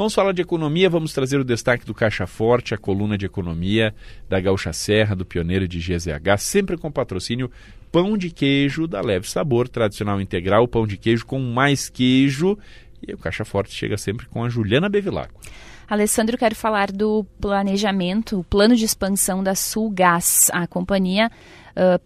Vamos 0.00 0.14
falar 0.14 0.32
de 0.32 0.40
economia, 0.40 0.88
vamos 0.88 1.12
trazer 1.12 1.38
o 1.38 1.44
destaque 1.44 1.84
do 1.84 1.92
Caixa 1.92 2.26
Forte, 2.26 2.72
a 2.72 2.78
coluna 2.78 3.18
de 3.18 3.26
economia 3.26 3.94
da 4.30 4.40
Gaúcha 4.40 4.72
Serra, 4.72 5.14
do 5.14 5.26
Pioneiro 5.26 5.68
de 5.68 5.78
GZH, 5.78 6.38
sempre 6.38 6.78
com 6.78 6.90
patrocínio 6.90 7.50
pão 7.92 8.16
de 8.16 8.30
queijo 8.30 8.86
da 8.86 9.02
Leve 9.02 9.28
Sabor, 9.28 9.68
tradicional 9.68 10.18
integral, 10.18 10.66
pão 10.66 10.86
de 10.86 10.96
queijo 10.96 11.26
com 11.26 11.38
mais 11.38 11.90
queijo. 11.90 12.56
E 13.06 13.12
o 13.12 13.18
Caixa 13.18 13.44
Forte 13.44 13.74
chega 13.74 13.98
sempre 13.98 14.24
com 14.24 14.42
a 14.42 14.48
Juliana 14.48 14.88
Bevilacqua. 14.88 15.38
Alessandro, 15.86 16.38
quero 16.38 16.54
falar 16.54 16.90
do 16.90 17.26
planejamento, 17.38 18.38
o 18.38 18.44
plano 18.44 18.74
de 18.74 18.86
expansão 18.86 19.42
da 19.44 19.54
Sulgás. 19.54 20.48
A 20.50 20.66
companhia 20.66 21.30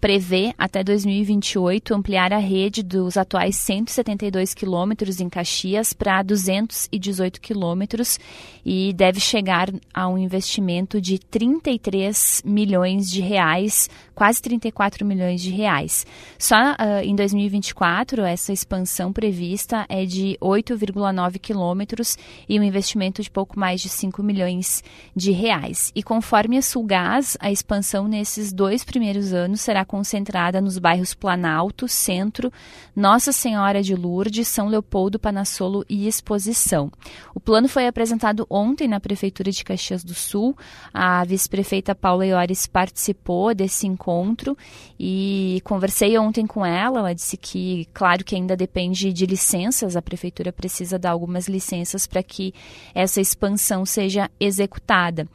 prevê 0.00 0.54
até 0.58 0.84
2028 0.84 1.94
ampliar 1.94 2.32
a 2.32 2.38
rede 2.38 2.82
dos 2.82 3.16
atuais 3.16 3.56
172 3.56 4.54
quilômetros 4.54 5.20
em 5.20 5.28
Caxias 5.28 5.92
para 5.92 6.22
218 6.22 7.40
quilômetros 7.40 8.18
e 8.64 8.92
deve 8.92 9.20
chegar 9.20 9.68
a 9.92 10.08
um 10.08 10.16
investimento 10.16 11.00
de 11.00 11.18
33 11.18 12.42
milhões 12.44 13.10
de 13.10 13.20
reais, 13.20 13.90
quase 14.14 14.40
34 14.40 15.04
milhões 15.04 15.42
de 15.42 15.50
reais. 15.50 16.06
Só 16.38 16.56
uh, 16.56 17.02
em 17.02 17.14
2024 17.14 18.22
essa 18.22 18.52
expansão 18.52 19.12
prevista 19.12 19.84
é 19.88 20.04
de 20.04 20.38
8,9 20.40 21.38
quilômetros 21.38 22.16
e 22.48 22.58
um 22.58 22.62
investimento 22.62 23.22
de 23.22 23.30
pouco 23.30 23.58
mais 23.58 23.80
de 23.80 23.88
5 23.88 24.22
milhões 24.22 24.82
de 25.14 25.30
reais. 25.30 25.92
E 25.94 26.02
conforme 26.02 26.56
a 26.56 26.62
Sulgás, 26.62 27.36
a 27.40 27.50
expansão 27.50 28.08
nesses 28.08 28.52
dois 28.52 28.84
primeiros 28.84 29.32
anos 29.32 29.60
será 29.64 29.84
concentrada 29.84 30.60
nos 30.60 30.78
bairros 30.78 31.14
Planalto, 31.14 31.88
Centro, 31.88 32.52
Nossa 32.94 33.32
Senhora 33.32 33.82
de 33.82 33.94
Lourdes, 33.94 34.46
São 34.46 34.68
Leopoldo, 34.68 35.18
Panassolo 35.18 35.84
e 35.88 36.06
Exposição. 36.06 36.92
O 37.34 37.40
plano 37.40 37.68
foi 37.68 37.86
apresentado 37.86 38.46
ontem 38.48 38.86
na 38.86 39.00
Prefeitura 39.00 39.50
de 39.50 39.64
Caxias 39.64 40.04
do 40.04 40.14
Sul. 40.14 40.56
A 40.92 41.24
vice-prefeita 41.24 41.94
Paula 41.94 42.26
Iores 42.26 42.66
participou 42.66 43.54
desse 43.54 43.86
encontro 43.86 44.56
e 45.00 45.60
conversei 45.64 46.16
ontem 46.18 46.46
com 46.46 46.64
ela. 46.64 46.98
Ela 46.98 47.14
disse 47.14 47.36
que, 47.36 47.88
claro 47.94 48.22
que 48.22 48.36
ainda 48.36 48.56
depende 48.56 49.12
de 49.12 49.26
licenças, 49.26 49.96
a 49.96 50.02
Prefeitura 50.02 50.52
precisa 50.52 50.98
dar 50.98 51.10
algumas 51.10 51.48
licenças 51.48 52.06
para 52.06 52.22
que 52.22 52.52
essa 52.94 53.20
expansão 53.20 53.86
seja 53.86 54.30
executada. 54.38 55.26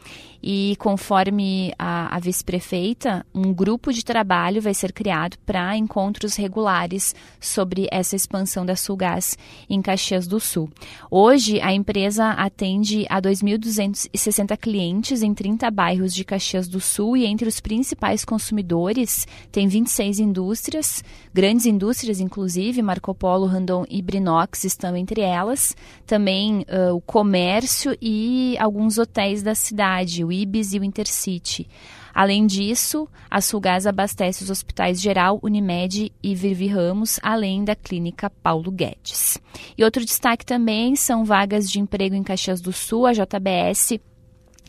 E 0.42 0.76
conforme 0.80 1.74
a, 1.78 2.16
a 2.16 2.20
vice-prefeita, 2.20 3.26
um 3.34 3.54
grupo 3.54 3.92
de 3.92 4.04
trabalho 4.04 4.62
vai 4.62 4.74
ser 4.74 4.94
criado 4.94 5.38
para 5.46 5.76
encontros 5.76 6.36
regulares 6.36 7.14
sobre 7.40 7.88
essa 7.92 8.16
expansão 8.16 8.66
da 8.66 8.76
Sulgás 8.76 9.38
em 9.70 9.82
Caxias 9.82 10.28
do 10.28 10.40
Sul. 10.40 10.70
Hoje, 11.12 11.60
a 11.62 11.74
empresa 11.74 12.30
atende 12.32 13.06
a 13.10 13.22
2.260 13.22 14.58
clientes 14.58 15.22
em 15.22 15.34
30 15.34 15.70
bairros 15.72 16.14
de 16.14 16.24
Caxias 16.24 16.68
do 16.68 16.80
Sul 16.80 17.18
e 17.18 17.26
entre 17.26 17.48
os 17.48 17.60
principais 17.60 18.24
consumidores 18.24 19.28
tem 19.52 19.68
26 19.68 20.20
indústrias, 20.20 21.04
grandes 21.34 21.66
indústrias 21.66 22.20
inclusive, 22.20 22.82
Marco 22.82 23.14
Polo, 23.14 23.46
Randon 23.46 23.86
e 23.90 24.02
Brinox 24.02 24.64
estão 24.64 24.96
entre 24.96 25.22
elas, 25.22 25.76
também 26.06 26.66
uh, 26.70 26.94
o 26.96 27.02
comércio 27.02 27.96
e 28.02 28.56
alguns 28.60 28.98
hotéis 28.98 29.42
da 29.42 29.56
cidade, 29.56 30.24
o 30.30 30.32
Ibis 30.32 30.74
e 30.74 30.80
o 30.80 30.84
Intercity. 30.84 31.68
Além 32.14 32.46
disso, 32.46 33.08
a 33.30 33.42
Sulgás 33.42 33.88
abastece 33.88 34.44
os 34.44 34.50
hospitais 34.50 35.02
Geral, 35.02 35.40
Unimed 35.42 36.12
e 36.22 36.36
Vivi 36.36 36.68
Ramos, 36.68 37.20
além 37.22 37.64
da 37.64 37.76
clínica 37.76 38.30
Paulo 38.30 38.72
Guedes. 38.72 39.40
E 39.78 39.84
outro 39.84 40.06
destaque 40.06 40.46
também 40.46 40.96
são 40.96 41.26
vagas 41.26 41.70
de 41.70 41.80
emprego 41.80 42.16
em 42.16 42.24
Caxias 42.24 42.62
do 42.62 42.72
Sul. 42.72 43.06
A 43.06 43.14
JBS 43.14 44.00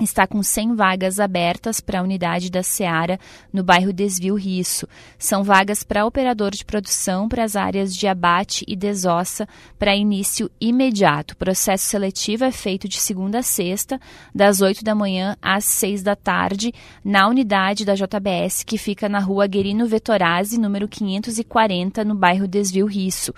está 0.04 0.26
com 0.26 0.42
100 0.42 0.74
vagas 0.74 1.20
abertas 1.20 1.80
para 1.80 2.00
a 2.00 2.02
unidade 2.02 2.50
da 2.50 2.62
Seara 2.62 3.18
no 3.52 3.62
bairro 3.62 3.92
Desvio 3.92 4.34
Risso. 4.34 4.88
São 5.18 5.44
vagas 5.44 5.82
para 5.84 6.06
operador 6.06 6.52
de 6.52 6.64
produção 6.64 7.28
para 7.28 7.44
as 7.44 7.56
áreas 7.56 7.94
de 7.94 8.06
abate 8.06 8.64
e 8.66 8.74
desossa 8.74 9.46
para 9.78 9.94
início 9.94 10.50
imediato. 10.60 11.34
O 11.34 11.36
processo 11.36 11.86
seletivo 11.86 12.44
é 12.44 12.52
feito 12.52 12.88
de 12.88 12.98
segunda 12.98 13.40
a 13.40 13.42
sexta, 13.42 14.00
das 14.34 14.60
8 14.60 14.84
da 14.84 14.94
manhã 14.94 15.36
às 15.40 15.64
6 15.64 16.02
da 16.02 16.16
tarde, 16.16 16.72
na 17.04 17.28
unidade 17.28 17.84
da 17.84 17.94
JBS 17.94 18.62
que 18.64 18.78
fica 18.78 19.08
na 19.08 19.18
rua 19.18 19.46
Guerino 19.46 19.86
Vettorazzi, 19.86 20.58
número 20.58 20.88
540, 20.88 22.04
no 22.04 22.14
bairro 22.14 22.46
Desvio 22.46 22.86
Risso. 22.86 23.34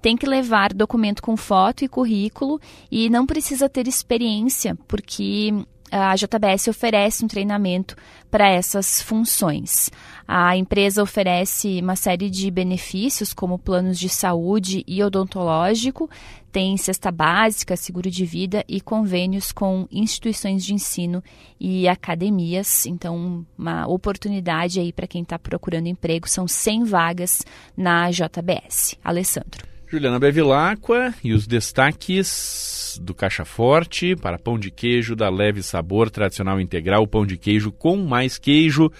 Tem 0.00 0.16
que 0.16 0.26
levar 0.26 0.72
documento 0.72 1.22
com 1.22 1.36
foto 1.36 1.84
e 1.84 1.88
currículo 1.88 2.60
e 2.90 3.10
não 3.10 3.26
precisa 3.26 3.68
ter 3.68 3.88
experiência, 3.88 4.76
porque 4.86 5.52
a 5.90 6.14
JBS 6.16 6.68
oferece 6.68 7.24
um 7.24 7.28
treinamento 7.28 7.96
para 8.30 8.48
essas 8.48 9.00
funções. 9.00 9.90
A 10.26 10.56
empresa 10.56 11.02
oferece 11.02 11.80
uma 11.80 11.94
série 11.94 12.28
de 12.28 12.50
benefícios, 12.50 13.32
como 13.32 13.58
planos 13.58 13.98
de 13.98 14.08
saúde 14.08 14.84
e 14.86 15.02
odontológico, 15.02 16.10
tem 16.50 16.76
cesta 16.78 17.12
básica, 17.12 17.76
seguro 17.76 18.10
de 18.10 18.24
vida 18.24 18.64
e 18.66 18.80
convênios 18.80 19.52
com 19.52 19.86
instituições 19.92 20.64
de 20.64 20.72
ensino 20.72 21.22
e 21.60 21.86
academias. 21.86 22.86
Então, 22.86 23.46
uma 23.58 23.86
oportunidade 23.86 24.80
aí 24.80 24.90
para 24.90 25.06
quem 25.06 25.22
está 25.22 25.38
procurando 25.38 25.86
emprego. 25.86 26.26
São 26.26 26.48
100 26.48 26.84
vagas 26.84 27.42
na 27.76 28.10
JBS. 28.10 28.96
Alessandro. 29.04 29.75
Juliana 29.88 30.18
Bevilacqua 30.18 31.14
e 31.22 31.32
os 31.32 31.46
destaques 31.46 32.98
do 33.00 33.14
Caixa 33.14 33.44
Forte 33.44 34.16
para 34.16 34.38
pão 34.38 34.58
de 34.58 34.70
queijo 34.70 35.14
da 35.14 35.28
Leve 35.28 35.62
Sabor 35.62 36.10
Tradicional 36.10 36.60
Integral, 36.60 37.06
pão 37.06 37.24
de 37.24 37.36
queijo 37.36 37.70
com 37.70 37.96
mais 37.96 38.36
queijo. 38.36 38.90